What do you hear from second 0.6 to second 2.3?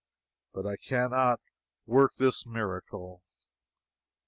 I can not work